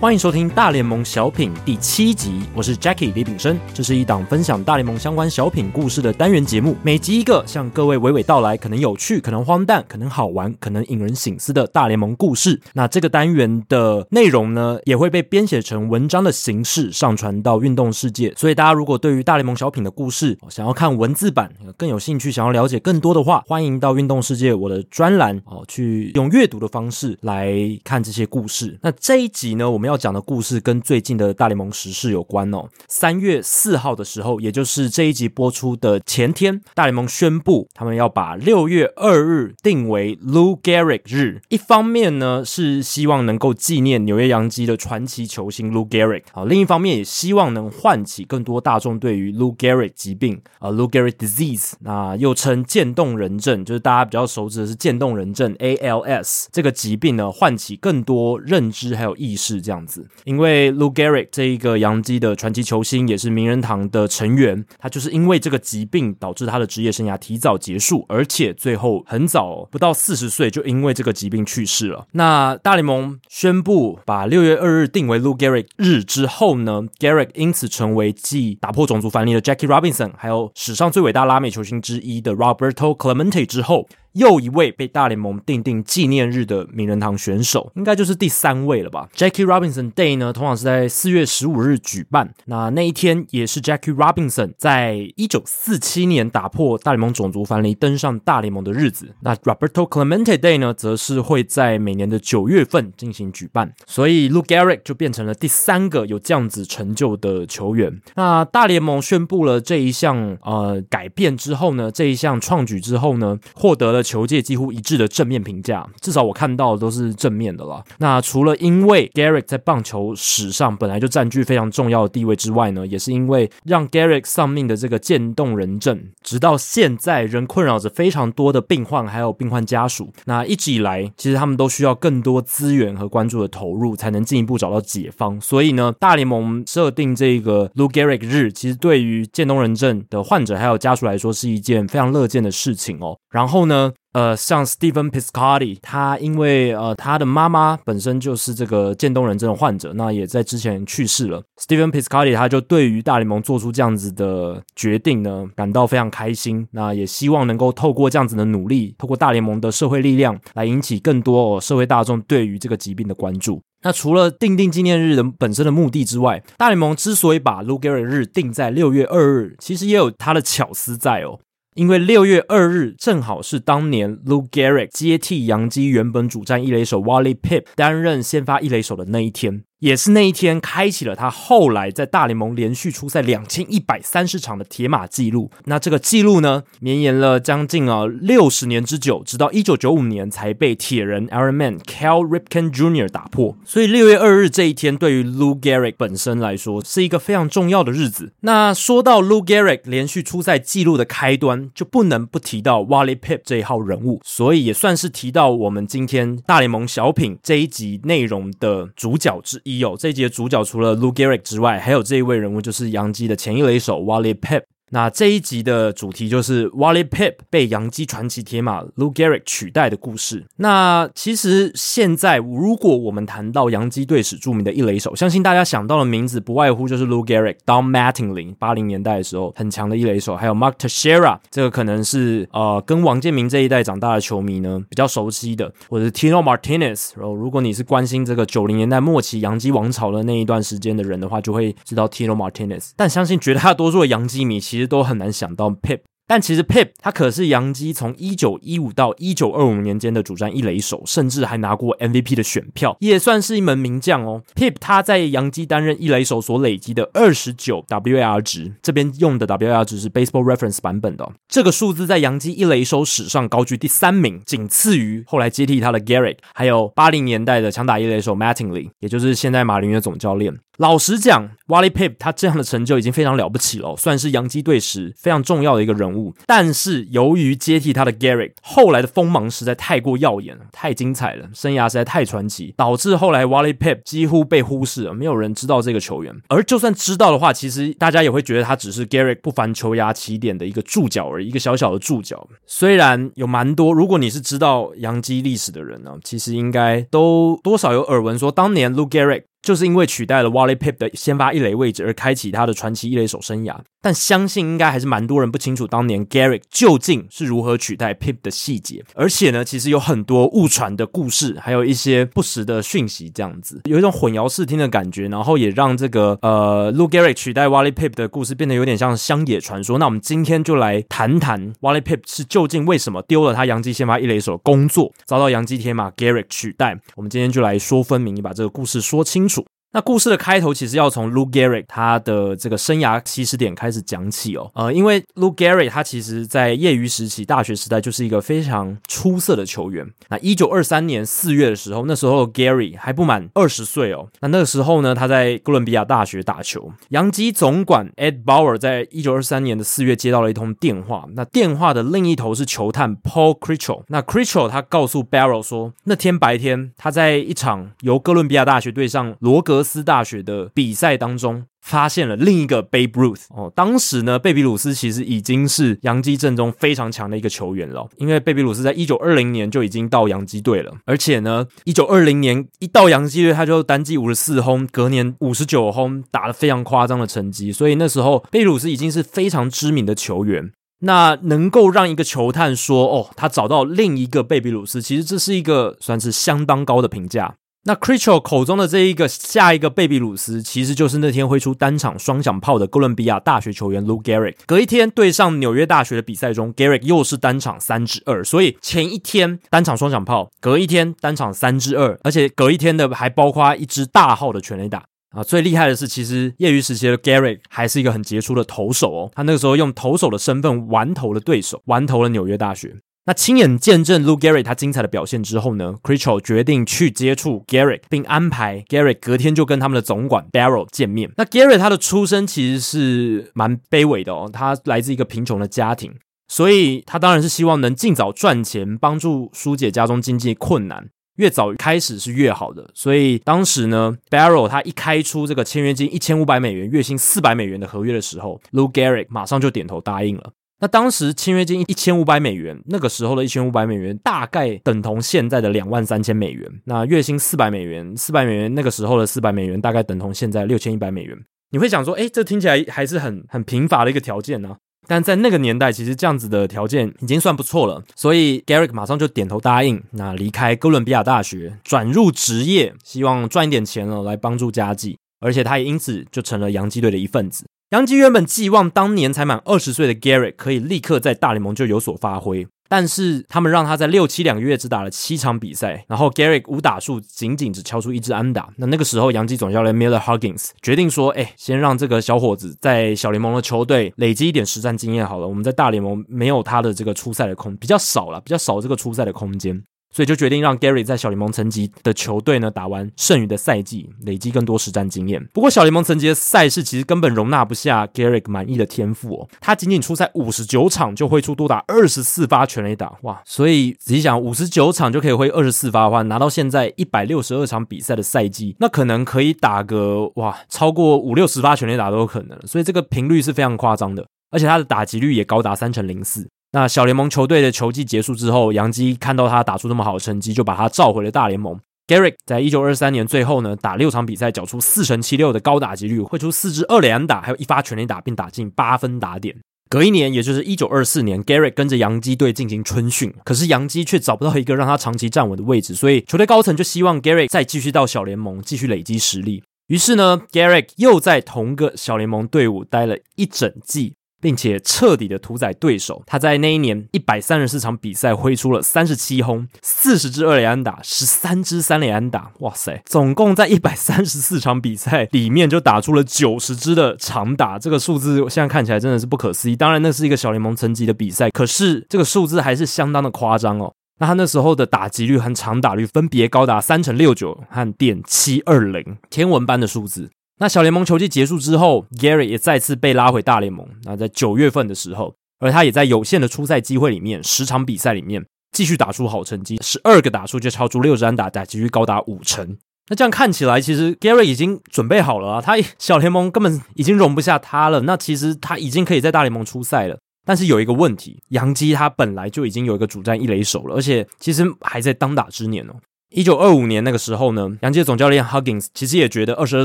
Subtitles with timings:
[0.00, 12.58] 欢迎收听大联盟小品第七集，我是 Jackie 李炳生，这是一档分享大联盟相关小品故事的单元节目，每集一个，向各位娓娓道来，可能有趣，可能荒诞，可能好玩，可能引人省思的大联盟故事。
[12.72, 18.32] 那这个单元的内容呢，也会被编写成文章的形式上传到运动世界。
[18.38, 27.54] 所以大家如果对于大联盟小品的故事想要看文字版，更有兴趣，想要了解更多的话，欢迎到运动世界我的专栏哦，去用阅读的方式来
[27.84, 28.78] 看这些故事。
[28.80, 32.68] 那这一集呢，我们要要讲的故事跟最近的大联盟时事有关哦。
[32.86, 41.42] 三月四号的时候，也就是这一集播出的前天，大联盟宣布他们要把六月二日定为 Lou Gehrig 日。
[41.48, 60.06] 一方面呢，是希望能够纪念纽约洋基的传奇球星 Lou Gehrig 啊；另一方面也希望能唤起更多大众对于 Lou Gehrig 疾病啊 Lou Gehrig disease，那又称渐冻人症，就是大家比较熟知的是渐冻人症 ALS 这个疾病呢，唤起更多认知还有意识这样样子。
[60.24, 72.06] 因为 Lou Gehrig 这一个洋基的传奇球星，也是名人堂的成员，他就是因为这个疾病导致他的职业生涯提早结束，而且最后很早不到四十岁就因为这个疾病去世了。
[72.12, 83.88] 那大联盟宣布把六月二日定为 Lou Gehrig 日之后呢，Gehrig 因此成为继打破种族藩篱的 Jackie Robinson，还有史上最伟大拉美球星之一的 Roberto Clemente 之后。
[84.12, 92.34] 又一位被大联盟定定纪念日的名人堂选手，应该就是第三位了吧？Jackie Robinson Day 呢，通常是在四月十五日举办。
[92.46, 99.14] 那那一天也是 Jackie Robinson 在一九四七年打破大联盟种族藩篱，登上大联盟的日子。
[99.20, 103.72] 那 Roberto Clemente Day 呢，则是会在每年的九月份进行举办。
[103.86, 108.00] 所以 Lou Gehrig 就变成了第三个有这样子成就的球员。
[108.16, 113.99] 那大联盟宣布了这一项呃改变之后呢，这一项创举之后呢，获得了。
[114.02, 117.82] 球界几乎一致的正面评价，至少我看到的都是正面的了。
[117.98, 130.12] 那除了因为 Gehrig 在棒球史上本来就占据非常重要的地位之外呢，也是因为让 Gehrig 丧命的这个渐冻人症，直到现在仍困扰着非常多的病患还有病患家属。
[130.24, 135.40] 那一直以来，其实他们都需要更多资源和关注的投入，才能进一步找到解方。
[135.40, 143.16] 所以呢，大联盟设定这个 Lou Gehrig 日，其实对于渐冻人症的患者还有家属来说，是一件非常乐见的事情哦。
[143.30, 151.42] 然后呢，呃，像 Stephen Piscotty，他因为呃他的妈妈本身就是这个渐冻人症的患者，那也在之前去世了。
[151.60, 156.66] Stephen Piscotty 他就对于大联盟做出这样子的决定呢，感到非常开心。
[156.72, 163.62] 那也希望能够透过这样子的努力，透过大联盟的社会力量，来引起更多、哦、社会大众对于这个疾病的关注。
[163.82, 171.38] 那除了定定纪念日的本身的目的之外，大联盟之所以把 l u g e r 日定在六月二日，其实也有它的巧思在哦。
[171.80, 179.64] 因为六月二日正好是当年 Lou Gehrig 接替杨基原本主战一垒手 Wally Pipp 担任先发一垒手的那一天。
[179.80, 185.50] 也是那一天开启了他后来在大联盟连续出赛两千一百三十场的铁马纪录。
[185.64, 193.08] 那这个纪录呢，绵延了将近啊六十年之久，直到一九九五年才被铁人 Iron Man Cal Ripken Jr.
[193.08, 193.56] 打破。
[193.64, 198.34] 所以六月二日这一天对于 Lou Gehrig 本身来说是一个非常重要的日子。
[198.40, 204.20] 那说到 Lou Gehrig 连续出赛纪录的开端，就不能不提到 Wally Pipp 这一号人物。
[204.22, 209.69] 所以也算是提到我们今天大联盟小品这一集内容的主角之一。
[209.78, 214.62] 有这一集的主角，除了 Lou Gehrig 之外，还有这一位人物，就是杨基的前一垒手 Wally Pipp。
[214.90, 220.44] 那这一集的主题就是 Wally Pip 被洋基传奇铁马 Lou Gehrig 取代的故事。
[220.56, 237.10] 那其实现在如果我们谈到洋基队史著名的一垒手，相信大家想到的名字不外乎就是 Lou Gehrig、Don Mattingly，八零年代的时候很强的一垒手，还有 Mark Teixeira，这个可能是呃跟王建民这一代长大的球迷呢比较熟悉的，或者是 Tino Martinez。
[237.16, 242.90] 然后如果你是关心这个九零年代末期洋基王朝的那一段时间的人的话，就会知道 Tino Martinez。
[242.96, 246.00] 但相信绝大多数的洋基迷其实其实都很难想到 pip
[246.30, 254.40] 但其实 Pip 他可是洋基从一九一五到一九二五年间的主战一垒手，甚至还拿过 MVP 的选票，也算是一门名将哦。
[254.54, 270.56] Pip 他在洋基担任一垒手所累积的二十九 WAR 值，这边用的 WAR 值是 Baseball Reference 版本的，这个数字在洋基一垒手史上高居第三名，仅次于后来接替他的 Gehrig，还有八零年代的强打一垒手 Mattingly，也就是现在马林的总教练。
[270.78, 276.19] 老实讲，Wally Pip 他这样的成就已经非常了不起了，算是洋基队史非常重要的一个人物。
[276.46, 286.34] 但是由于接替他的 Garrick，后来的锋芒实在太过耀眼，太精彩了，生涯实在太传奇，导致后来 Wally Pip 几乎被忽视了，没有人知道这个球员。
[286.48, 292.48] 而就算知道的话，其实大家也会觉得他只是 Garrick 不凡球涯起点的一个注脚而已，一个小小的注脚。
[292.66, 318.14] 虽然有蛮多，如果你是知道洋基历史的人呢，其实应该都多少有耳闻说，当年 Lou Gehrig 就是因为取代了 Wally Pip 的先发一垒位置而开启他的传奇一垒手生涯，但相信应该还是蛮多人不清楚当年 Garrick 究竟是如何取代 Pip 的细节，而且呢，其实有很多误传的故事，还有一些不实的讯息，这样子有一种混淆视听的感觉，然后也让这个呃 Lou Gehrig 取代 Wally Pip
[318.14, 319.98] 的故事变得有点像乡野传说。
[319.98, 326.98] 那我们今天就来谈谈 Wally Pip 是究竟为什么丢了他洋基先发一垒手工作，遭到洋基铁马 Garrick 取代。
[327.14, 329.49] 我们今天就来说分明，你把这个故事说清楚。
[329.92, 340.06] 那故事的开头其实要从 Lou Gehrig 他的这个生涯起始点开始讲起哦，呃，因为 Lou Gehrig 他其实在业余时期、大学时代就是一个非常出色的球员。
[340.28, 344.28] 那一九二三年四月的时候，那时候 Gehrig 还不满二十岁哦。
[344.40, 346.92] 那那个时候呢，他在哥伦比亚大学打球。
[347.08, 354.04] 洋基总管 Ed Bauer 在一九二三年的四月接到了一通电话，那电话的另一头是球探 Paul Critchell。
[354.06, 363.72] 那 Critchell 他告诉 Barrow 说，那天白天他在一场由哥伦比亚大学对上罗格斯大学的比赛当中，发现了另一个 Babe Ruth 哦。
[363.74, 377.72] 当时呢，贝比鲁斯其实已经是洋基阵中非常强的一个球员了，因为贝比鲁斯在一九二零年就已经到洋基队了，而且呢，一九二零年一到洋基队，他就单季五十四轰，隔年五十九轰，打了非常夸张的成绩。
[377.72, 380.72] 所以那时候贝比鲁斯已经是非常知名的球员。
[381.02, 387.54] 那能够让一个球探说哦，他找到另一个贝比鲁斯，其实这是一个算是相当高的评价。
[387.84, 394.54] 那 c r i t c h e l 口中的这一个下一个贝比鲁斯，其实就是那天挥出单场双响炮的哥伦比亚大学球员 Lou Gehrig。
[394.66, 405.42] 隔一天对上纽约大学的比赛中，Gehrig 又是单场三支二，所以前一天单场双响炮，隔一天单场三支二，而且隔一天的还包括一支大号的全垒打啊！
[405.42, 412.96] 最厉害的是，其实业余时期的 Gehrig 还是一个很杰出的投手哦，他那个时候用投手的身份完投了对手，完投了纽约大学。
[413.30, 421.30] 那亲眼见证 Lu Gehrig 他精彩的表现之后呢，Critchell 决定去接触 Gehrig，并安排 Gehrig 隔天就跟他们的总管 Barrow 见面。
[421.36, 426.12] 那 Gehrig 他的出身其实是蛮卑微的哦，他来自一个贫穷的家庭，
[426.48, 432.90] 所以他当然是希望能尽早赚钱，帮助疏解家中经济困难，越早开始是越好的。
[432.94, 440.50] 所以当时呢，Barrow 他一开出这个签约金一千五百美元、月薪四百美元的合约的时候，Lou Gehrig 马上就点头答应了。
[440.80, 446.66] 那当时签约金一千五百美元，那个时候的一千五百美元大概等同现在的两万三千美元。
[446.86, 451.38] 那月薪四百美元，四百美元那个时候的四百美元大概等同现在六千一百美元。
[451.72, 454.78] 你会想说，诶，这听起来还是很很贫乏的一个条件呢？
[455.06, 458.02] 但在那个年代，其实这样子的条件已经算不错了。
[458.16, 467.66] 所以，Garrick 马上就点头答应，那离开哥伦比亚大学，转入职业，希望赚一点钱了来帮助家计，而且他也因此就成了洋基队的一份子。
[467.90, 478.68] 杨基原本寄望当年才满二十岁的 Gary 可以立刻在大联盟就有所发挥，但是他们让他在六七两个月只打了七场比赛，然后 Gehrig 五打数仅仅只敲出一支安打。
[478.76, 489.82] 那那个时候，杨基总教练 Miller Huggins 决定说：“哎，先让这个小伙子在小联盟的球队累积一点实战经验好了，我们在大联盟没有他的这个出赛的空，比较少了，比较少这个出赛的空间。”
[490.12, 495.44] 所以就决定让 Gary 在小联盟层级的球队呢打完剩余的赛季，累积更多实战经验。
[495.52, 503.40] 不过小联盟层级的赛事其实根本容纳不下 Gary 满意的天赋哦，他仅仅出赛五十九场就挥出多达二十四发全垒打，哇！
[503.44, 512.58] 所以仔细想，五十九场就可以挥二十四发的话，拿到现在一百六十二场比赛的赛季，那可能可以打个哇超过五六十发全垒打都有可能。
[512.66, 516.48] 所以这个频率是非常夸张的，而且他的打击率也高达三成零四。
[516.72, 521.78] 那小联盟球队的球季结束之后，杨基看到他打出那么好的成绩，就把他召回了大联盟。
[522.06, 529.56] Gehrig 在一九二三年最后呢，打六场比赛，缴出四成七六的高打击率，挥出四支二连打，还有一发全垒打，并打进八分打点。
[529.88, 539.64] 隔一年，也就是一九二四年，Gehrig 跟着洋基队进行春训，可是洋基却找不到一个让他长期站稳的位置，所以球队高层就希望 Gehrig 再继续到小联盟继续累积实力。
[539.88, 544.14] 于是呢，Gehrig 又在同个小联盟队伍待了一整季。
[544.40, 546.22] 并且彻底的屠宰对手。
[546.26, 552.50] 他在那一年一百三十四场比赛挥出了三十七轰、四十支二垒安打、十三支三垒安打。
[552.60, 559.76] 哇塞，总共在一百三十四场比赛里面就打出了九十支的长打，这个数字现在看起来真的是不可思议。
[559.76, 563.92] 当然，那是一个小联盟层级的比赛，可是这个数字还是相当的夸张哦。
[564.18, 570.30] 那他那时候的打击率和长打率分别高达三成六九和点七二零，天文般的数字。
[570.60, 573.88] 那小联盟球季结束之后，Gary 也再次被拉回大联盟。
[574.04, 582.76] 那在九月份的时候，而他也在有限的出赛机会里面，十场比赛里面继续打出好成绩，十二个打数就超出六支安打，打击率高达五成。
[583.08, 588.02] 那这样看起来，其实 Gary 已经准备好了啊，他小联盟根本已经容不下他了。
[588.02, 590.18] 那其实他已经可以在大联盟出赛了。
[590.44, 595.94] 但是有一个问题，杨基他本来就已经有一个主战一垒手了，而且其实还在当打之年哦。
[596.30, 599.84] 一九二五年那个时候呢，洋基总教练 Huggins 其实也觉得二十二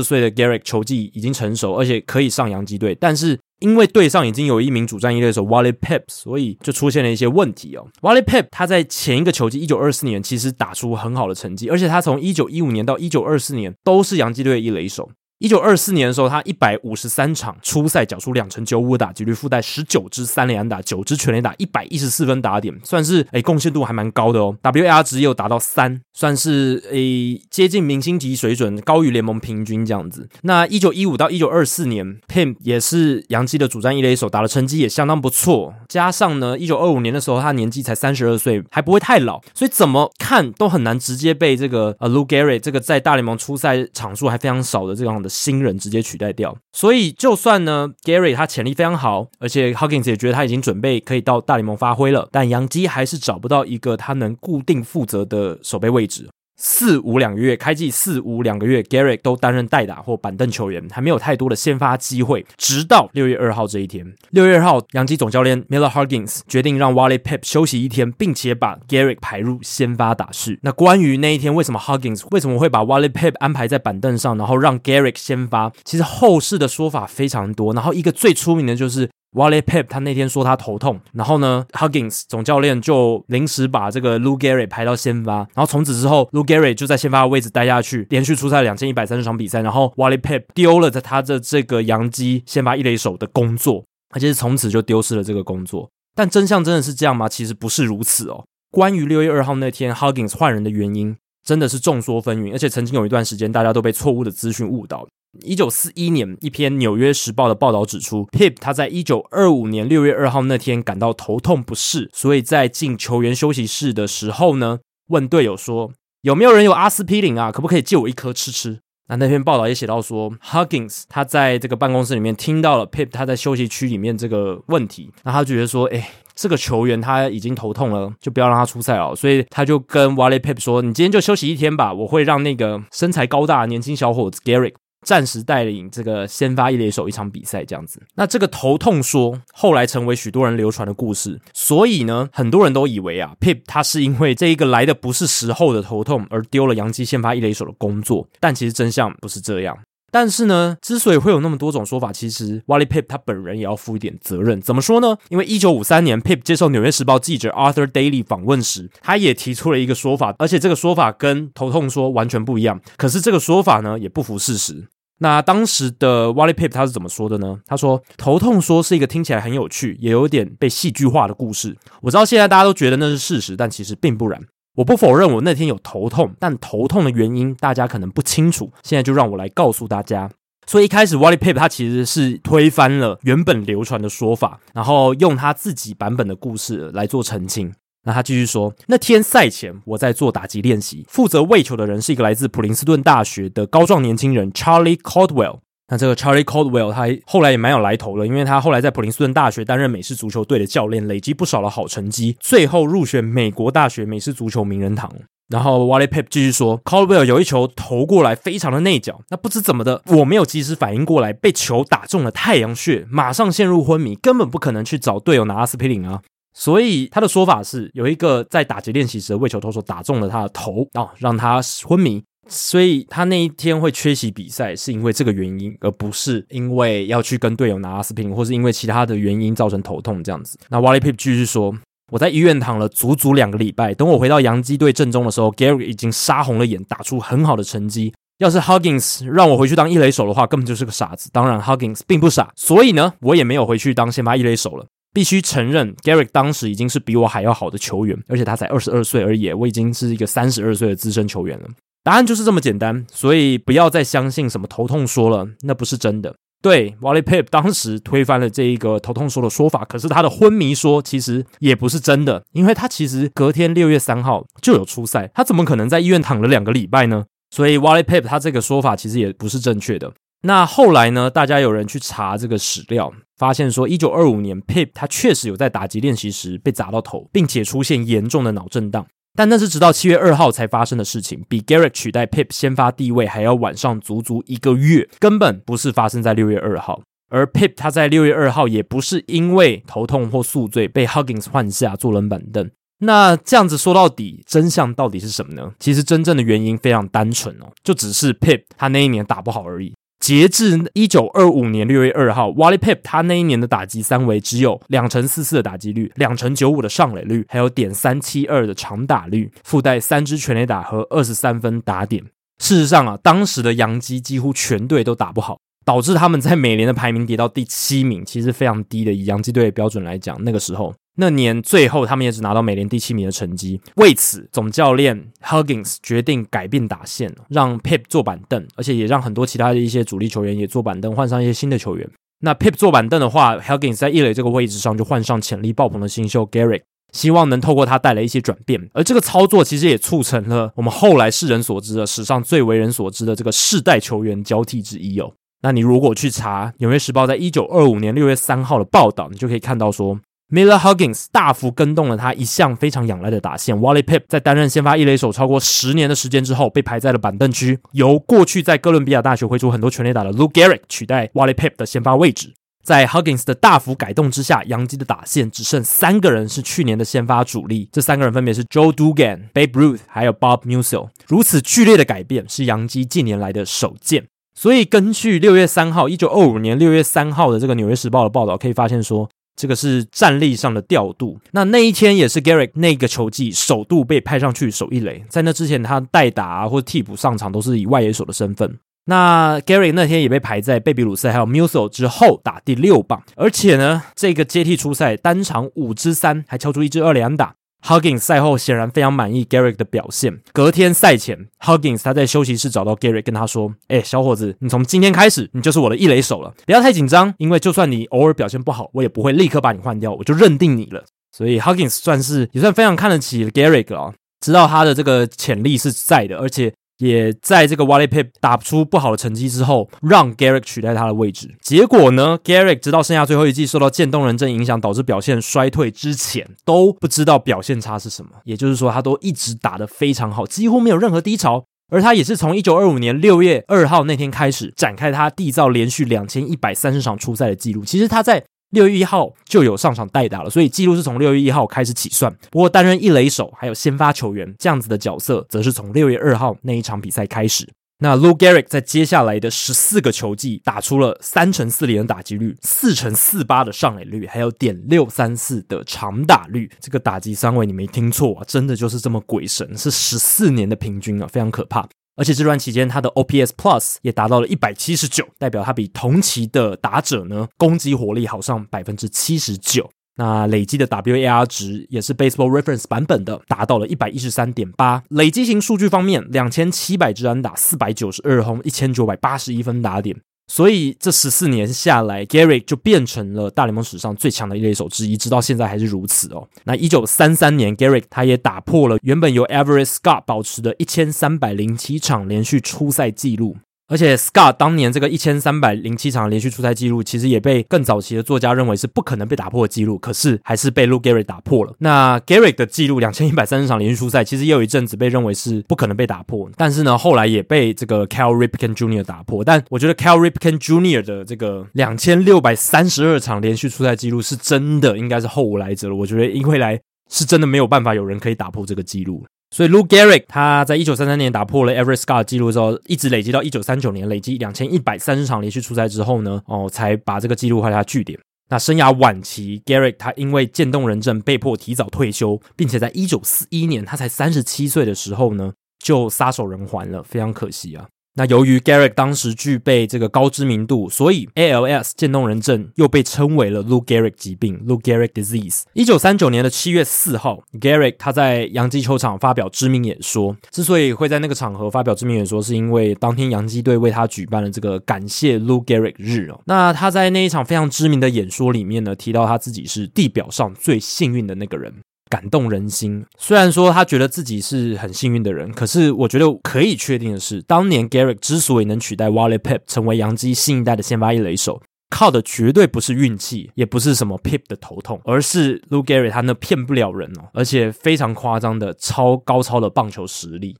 [0.00, 2.94] 岁的 Garrett 球技已经成熟，而且可以上洋基队。
[2.94, 7.88] 但是因为队上已经有一名主战一垒手 Wally Pipp，所以就出现了一些问题哦。
[8.00, 15.10] Wally Pipp 他在前一个球季一九二四年其实打出很好的成绩，而且他从一九一五年到一九二四年都是洋基队的一垒手。
[15.38, 24.56] 一九二四年的时候，他一百五十三场初赛，缴出两成九五打击率，附带十九支三连安打，九支全垒打，一百一十四分打点，算是诶贡献度还蛮高的哦。
[24.62, 30.26] WAR 值也有达到三，算是诶接近明星级水准，高于联盟平均这样子。
[30.42, 35.74] 那一九一五到一九二四年，Pim 也是洋基的主战一垒手，打的成绩也相当不错。
[35.86, 56.28] 加上呢，一九二五年的时候，他年纪才三十二岁，还不会太老，所以怎么看都很难直接被这个呃 Lou Gehrig 这个在大联盟初赛场数还非常少的这样新人直接取代掉，所以就算呢，Gary 他潜力非常好，而且 Huggins 也觉得他已经准备可以到大联盟发挥了，但杨基还是找不到一个他能固定负责的守备位置。
[56.56, 62.46] 四五两个月，开季四五两个月，Gehrig 都担任代打或板凳球员，还没有太多的先发机会。
[62.56, 70.58] 直到六月二号这一天，六月二号，洋基总教练 Miller Huggins 决定让 Wally Pip 休息一天，并且把 Gehrig 排入先发打序。
[70.62, 77.74] 那关于那一天为什么 Huggins 为什么会把 Wally Pip 安排在板凳上，然后让 Gehrig 先发，其实后世的说法非常多。
[77.74, 79.10] 然后一个最出名的就是。
[79.32, 95.90] Wally Pip 他那天说他头痛，然后呢，Huggins 总教练就临时把这个 Lou Gehrig 排到先发，然后从此之后，Lou Gehrig 就在先发的位置待下去，连续出赛两千一百三十场比赛，然后 Wally Pipp 丢了在他的这个洋基先发一垒手的工作，而且是从此就丢失了这个工作。
[96.14, 97.28] 但真相真的是这样吗？
[97.28, 98.46] 其实不是如此哦。
[98.70, 101.14] 关于六月二号那天 Huggins 换人的原因，
[101.44, 105.06] 真的是众说纷纭，而且曾经有一段时间大家都被错误的资讯误导。
[105.42, 114.78] 一九四一年，一篇《纽约时报》的报道指出，Pip 他在一九二五年六月二号那天感到头痛不适，所以在进球员休息室的时候呢，
[115.08, 117.52] 问队友说：“有没有人有阿司匹林啊？
[117.52, 134.74] 可不可以借我一颗吃吃？”那那篇报道也写到说，Huggins 他在这个办公室里面听到了 Pip 他在休息区里面这个问题，那他就觉得说：“哎，这个球员他已经头痛了，就不要让他出赛了。”所以他就跟 Wally Pip 说：“你今天就休息一天吧，我会让那个身材高大年轻小伙子 Gehrig。”
[135.06, 138.02] 暂时带领这个先发一垒手一场比赛，这样子。
[138.16, 149.78] 那这个头痛说后来成为许多人流传的故事，所以呢，很多人都以为啊，Pip 他是因为这一个来的不是时候的头痛而丢了洋基先发一垒手的工作，但其实真相不是这样。
[150.12, 154.60] 但是呢，之所以会有那么多种说法，其实 Wally Pip 他本人也要负一点责任。
[154.60, 155.16] 怎么说呢？
[155.28, 162.80] 因为一九五三年 Pip 接受《纽约时报》记者 Arthur Daily 访问时，他也提出了一个说法，而且这个说法跟头痛说完全不一样。
[162.96, 164.86] 可是这个说法呢，也不符事实。
[165.18, 167.58] 那当时的 Wally Pipp 他是怎么说的呢？
[167.66, 171.74] 他说：“头痛说是一个听起来很有趣，也有点被戏剧化的故事。
[172.02, 174.40] 我知道现在大家都觉得那是事实，但其实并不然。
[174.74, 178.70] 我不否认我那天有头痛，但头痛的原因大家可能不清楚。
[178.82, 180.30] 现在就让我来告诉大家。
[180.66, 187.72] 所以一开始 Wally Pipp 他其实是推翻了原本流传的说法，然后用他自己版本的故事来做澄清。”
[188.06, 195.58] 那他继续说，那天赛前我在做打击练习，负责喂球的人是一个来自普林斯顿大学的高壮年轻人 Charlie Caldwell。
[195.88, 205.12] 那这个 Charlie Caldwell 他后来也蛮有来头的，因为他后来在普林斯顿大学担任美式足球队的教练，累积不少的好成绩，最后入选美国大学美式足球名人堂。
[205.48, 216.22] 然后 Wally Pipp 继续说，Caldwell 有一球投过来，非常的内角，那不知怎么的，我没有及时反应过来，被球打中了太阳穴，马上陷入昏迷，根本不可能去找队友拿阿司匹林啊。
[216.58, 222.22] 所以他的说法是，有一个在打击练习时的喂球投手打中了他的头啊，让他昏迷。
[222.48, 230.56] 所以他那一天会缺席比赛，是因为这个原因，而不是因为要去跟队友拿阿司匹林，或是因为其他的原因造成头痛这样子。
[230.70, 231.76] 那 Wally Pip 继续说
[232.10, 238.14] ：“我在医院躺了足足两个礼拜，等我回到洋基队阵中的时候，Gary 已经杀红了眼，打出很好的成绩。
[238.38, 241.28] 要是 Huggins 让我回去当一垒手的话，根本就是个傻子。
[241.32, 244.86] 当然，Huggins 并不傻，所以呢，我也没有回去当先发一垒手了。
[245.16, 251.66] 必须承认，Garrick 当时已经是比我还要好的球员，而且他才二十二岁而已，我已经是一个三十二岁的资深球员了。
[252.04, 256.34] 答案就是这么简单，所以不要再相信什么头痛说了，那不是真的。
[256.62, 267.24] 对，Wally p i p 当时推翻了这一个头痛说的说法，可是他的昏迷说其实也不是真的，因为他其实隔天六月三号就有出赛，他怎么可能在医院躺了两个礼拜呢？
[267.50, 270.12] 所以 Wally Pipp 他这个说法其实也不是正确的。
[270.42, 271.30] 那后来呢？
[271.30, 279.06] 大家有人去查这个史料，发现说，一九二五年，Pip 他确实有在打击练习时被砸到头，并且出现严重的脑震荡。
[279.38, 287.02] 但那是直到七月二号才发生的事情，比 Garrett 取代 Pip 先发地位还要晚上足足一个月，根本不是发生在六月二号。
[287.28, 292.70] 而 Pip 他在六月二号也不是因为头痛或宿醉被 Huggins 换下坐冷板凳。
[293.00, 295.72] 那这样子说到底，真相到底是什么呢？
[295.78, 299.92] 其实真正的原因非常单纯哦，就只是 Pip 他那一年打不好而已。
[300.26, 312.24] 截至一九二五年六月二号，Wally Pipp 他那一年的打击三围只有两成四四的打击率，两成九五的上垒率，还有点三七二的长打率，附带三支全垒打和二十三分打点。
[312.58, 319.12] 事实上啊，当时的洋基几乎全队都打不好，导致他们在美联的排名跌到第七名，其实非常低的。
[319.12, 320.92] 以洋基队的标准来讲，那个时候。
[321.18, 323.80] 那年最后，他们也只拿到美联第七名的成绩。
[323.94, 332.06] 为此，总教练 Huggins 决定改变打线，让 Pip 坐板凳，而且也让很多其他的一些主力球员也坐板凳，换上一些新的球员。
[332.40, 336.82] 那 Pip 坐板凳的话，Huggins 在一垒这个位置上就换上潜力爆棚的新秀 Garrett，
[337.12, 338.90] 希望能透过他带来一些转变。
[338.92, 345.32] 而这个操作其实也促成了我们后来世人所知的史上最为人所知的这个世代球员交替之一哦。
[345.62, 350.20] 那你如果去查《纽约时报》在一九二五年六月三号的报道，你就可以看到说。
[350.48, 353.76] Miller Huggins 大幅跟动了他一向非常仰赖的打线。
[353.76, 362.54] ，Wally Pip 在担任先发一垒手超过十年的时间之后，被排在了板凳区，由过去在哥伦比亚大学挥出很多全垒打的 Lou Gehrig 取代 Wally Pip 的先发位置。
[362.84, 371.08] 在 Huggins 的大幅改动之下，洋基的打线只剩三个人是去年的先发主力，这三个人分别是 Joe Dugan、Babe Ruth 还有 Bob Meusel。
[371.26, 374.26] 如此剧烈的改变是洋基近年来的首见。
[374.54, 379.28] 所以根据六月三号，一九二五年六月三号的这个《纽约时报》的报道，可以发现说。
[379.56, 381.40] 这个是战力上的调度。
[381.52, 388.78] 那那一天也是 Garry 那个球季首度被派上去守一垒，在那之前他代打啊或者替补上场都是以外野手的身份。
[389.06, 397.54] 那 Garry 那天也被排在贝比鲁斯还有 Musso 之后打第六棒，而且呢这个接替初赛单场五支三，还敲出一支二连打。
[397.82, 400.40] Huggins 赛后显然非常满意 Garrick 的表现。
[400.52, 406.52] 隔天赛前，Huggins 他在休息室找到 Garrick，跟他说：“哎，小伙子，你从今天开始，你就是我的一垒手了。
[406.66, 411.04] 不要太紧张，因为就算你偶尔表现不好，我也不会立刻把你换掉，我就认定你了。
[411.30, 421.54] 所以 Huggins 算是也算非常看得起 Gehrig 了，知道他的这个潜力是在的，而且。”也在这个 Wally Pipp 打出不好的成绩之后，让 Garrick 取代他的位置。
[421.60, 428.30] 结果呢，Garrick 直到剩下最后一季受到渐冻人症影响，导致表现衰退之前，都不知道表现差是什么。
[428.44, 431.64] 也就是说，他都一直打得非常好，几乎没有任何低潮。
[431.88, 437.84] 而他也是从一九二五年六月二号那天开始，展开他缔造连续两千一百三十场出赛的记录。
[437.84, 442.34] 其实他在六月一号就有上场代打了，所以记录是从六月一号开始起算。
[442.50, 447.68] 不过担任一垒手还有先发球员这样子的角色，则是从六月二号那一场比赛开始。
[447.98, 456.70] 那 Lou Gehrig 在接下来的十四个球季打出了三成四零的打击率，四成四八的上垒率，还有点六三四的长打率。
[456.78, 461.88] 这个打击三位你没听错啊，真的就是这么鬼神，是十四年的平均啊，非常可怕。
[462.16, 469.90] 而且这段期间，他的 OPS Plus 也达到了一百七十九，代表他比同期的打者呢攻击火力好上百分之七十九。
[470.18, 475.02] 那累积的 WAR 值也是 Baseball Reference 版本的，达到了一百一十三点八。
[475.10, 480.16] 累积型数据方面，两千七百支安打，四百九十二轰，一千九百八十一分打点。
[480.48, 486.48] 所以这十四年下来，Garrick 就变成了大联盟史上最强的一垒手之一，直到现在还是如此哦。
[486.64, 493.56] 那一九三三年，Garrick 他也打破了原本由 Everett Scott 保持的一千三百零七场连续出赛纪录。
[493.88, 501.72] 而且 Scott 当年这个一千三百零七场连续出赛记录，其实也被更早期的作家认为是不可能被打破的记录，可是还是被 Lou Gehrig 打破了。
[501.78, 509.04] 那 Gehrig 的记录两千一百三十场连续出赛，其实也有一阵子被认为是不可能被打破，但是呢，后来也被这个 Cal Ripken Jr.
[509.04, 509.44] 打破。
[509.44, 511.02] 但我觉得 Cal Ripken Jr.
[511.02, 515.94] 的这个两千六百三十二场连续出赛记录是真的，应该是后无来者了。
[515.94, 519.24] 我觉得因为来是真的没有办法有人可以打破这个记录。
[519.50, 528.18] 所以，Lou Gehrig 他在一九三三年打破了 Every Scar 记录之后，一直累积到一九三九年，累积两千一百三十场连续出赛之后呢，哦，才把这个记录画下据点。
[528.48, 537.88] 那生涯晚期，Garrick 他因为渐冻人症被迫提早退休，并且在一九四一年他才三十七岁的时候呢，就撒手人寰了，非常可惜啊。
[538.16, 545.64] 那由于 Gehrig 当时具备这个高知名度，所以 ALS 渐冻人症又被称为了 Lou Gehrig 疾病 （Lou Gehrig disease）。
[545.74, 550.34] 一九三九年的七月四号，Gehrig 他在洋基球场发表知名演说。
[550.50, 556.40] 之所以会在那个场合发表知名演说，是因为当天洋基队为他举办了这个感谢 Lou Gehrig 日哦。
[556.46, 561.74] 那他在那一场非常知名的演说里面呢，提到他自己是地表上最幸运的那个人。
[562.16, 563.04] 感动人心。
[563.18, 580.56] 虽然说他觉得自己是很幸运的人，可是我觉得可以确定的是，当年 Gehrig 之所以能取代 Wally Pipp 成为洋基新一代的先发一垒手，靠的绝对不是运气，也不是什么 Pip 的头痛，而是 Lou Gehrig 他那骗不了人哦，而且非常夸张的超高超的棒球实力。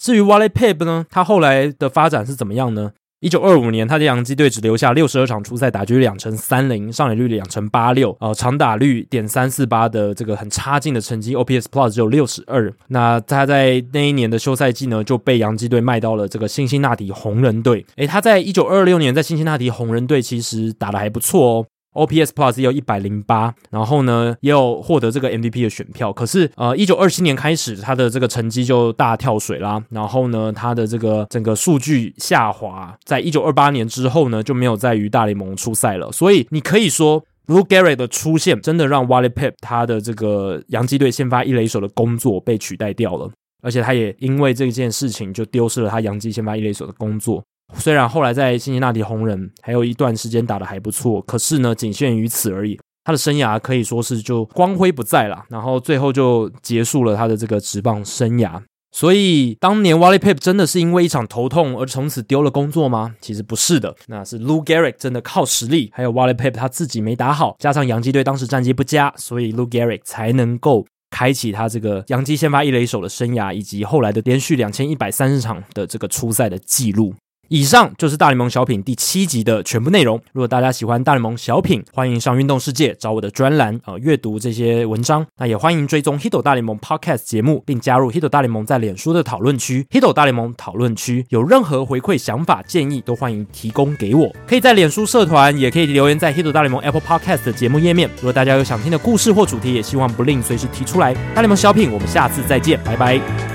[0.00, 2.92] 至于 Wally Pipp 呢，他后来的发展是怎么样呢？
[3.22, 12.74] 一九二五年，他在洋基队只留下六十二场出赛，打局两成三零，上垒率两成八六，呃，长打率点三四八的这个很差劲的成绩，OPS Plus 只有六十二。
[12.88, 17.86] 那他在那一年的休赛季呢，就被洋基队卖到了这个辛辛那提红人队。
[17.94, 21.66] 诶，他在一九二六年在辛辛那提红人队其实打的还不错哦。
[21.94, 26.12] OPS Plus 也有一百零八，然后呢，也有获得这个 MVP 的选票。
[26.12, 29.82] 可是，呃，一九二七年开始，他的这个成绩就大跳水啦。
[29.90, 36.10] 然后呢，他的这个整个数据下滑，在一九二八年之后呢，就没有再于大联盟出赛了。
[36.10, 43.30] 所以，你可以说，Lou Gehrig 的出现真的让 Wally Pip 他的这个洋基队先发一垒手的工作被取代掉了，
[43.62, 47.42] 而且他也因为这件事情就丢失了他洋基先发一垒手的工作。
[47.76, 52.78] 虽然后来在辛辛那提红人还有一段时间打得还不错，可是呢，仅限于此而已。
[53.04, 58.62] 他的生涯可以说是就光辉不再了，然后最后就结束了他的这个职棒生涯。
[58.94, 63.14] 所以当年 Wally Pipp 真的是因为一场头痛而从此丢了工作吗？
[63.20, 77.14] 其实不是的，那是 Lou Gehrig 真的靠实力，还有 Wally Pip 他自己没打好，加上洋基队当时战绩不佳，所以 Lou Gehrig 才能够开启他这个洋基先发一垒手的生涯，以及后来的连续两千一百三十场的这个初赛的记录。
[77.52, 80.18] 以上就是大联盟小品第七集的全部内容。
[80.32, 85.26] 如果大家喜欢大联盟小品，欢迎上运动世界找我的专栏呃阅读这些文章。
[85.36, 89.86] 那也欢迎追踪 Hito 大联盟 Podcast 节目，并加入 Hito 大联盟在脸书的讨论区。
[89.90, 94.34] Hito 大联盟讨论区有任何回馈、想法、建议，都欢迎提供给我。
[94.46, 98.08] 可以在脸书社团，也可以留言在 Hito 大联盟 Apple Podcast 的节目页面。
[98.16, 101.12] 如果大家有想听的故事或主题，也希望不吝随时提出来。
[101.34, 103.51] 大联盟小品，我们下次再见，拜拜。